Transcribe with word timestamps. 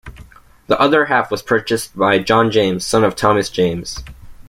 The 0.65 0.79
other 0.81 1.05
half 1.05 1.29
was 1.29 1.43
purchased 1.43 1.95
by 1.95 2.17
John 2.17 2.49
James, 2.49 2.83
son 2.83 3.03
of 3.03 3.15
Thomas 3.15 3.51
James. 3.51 4.03